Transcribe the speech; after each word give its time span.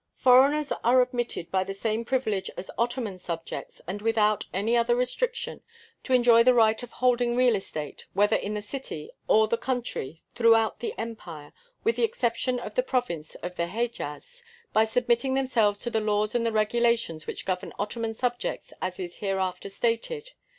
Foreigners 0.15 0.71
are 0.83 0.99
admitted 0.99 1.51
by 1.51 1.63
the 1.63 1.75
same 1.75 2.03
privilege 2.03 2.49
as 2.57 2.71
Ottoman 2.75 3.19
subjects, 3.19 3.81
and 3.85 4.01
without 4.01 4.47
any 4.51 4.75
other 4.75 4.95
restriction, 4.95 5.61
to 6.01 6.11
enjoy 6.13 6.41
the 6.41 6.55
right 6.55 6.81
of 6.81 6.93
holding 6.93 7.35
real 7.35 7.55
estate, 7.55 8.07
whether 8.13 8.35
in 8.35 8.55
the 8.55 8.63
city 8.63 9.11
or 9.27 9.47
the 9.47 9.59
country, 9.59 10.23
throughout 10.33 10.79
the 10.79 10.97
Empire, 10.97 11.53
with 11.83 11.97
the 11.97 12.03
exception 12.03 12.57
of 12.59 12.73
the 12.73 12.81
Province 12.81 13.35
of 13.43 13.57
the 13.57 13.67
Hédjaz, 13.67 14.41
by 14.73 14.85
submitting 14.85 15.35
themselves 15.35 15.79
to 15.81 15.91
the 15.91 16.01
laws 16.01 16.33
and 16.33 16.47
the 16.47 16.51
regulations 16.51 17.27
which 17.27 17.45
govern 17.45 17.71
Ottoman 17.77 18.15
subjects 18.15 18.73
as 18.81 18.99
is 18.99 19.17
hereafter 19.17 19.69
stated. 19.69 20.31